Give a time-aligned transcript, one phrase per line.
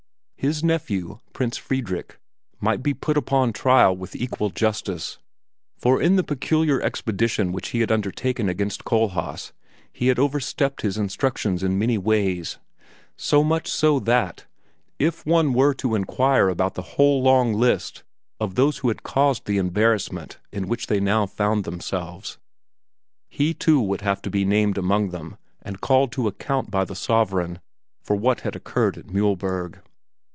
[0.35, 2.17] His nephew, Prince Friedrich,
[2.59, 5.19] might be put upon trial with equal justice,
[5.77, 9.51] for in the peculiar expedition which he had undertaken against Kohlhaas
[9.93, 12.57] he had over stepped his instructions in many ways
[13.15, 14.47] so much so that,
[14.97, 18.01] if one were to inquire about the whole long list
[18.39, 22.39] of those who had caused the embarrassment in which they now found themselves,
[23.29, 26.95] he too would have to be named among them and called to account by the
[26.95, 27.59] sovereign
[28.01, 29.79] for what had occurred at Mühlberg.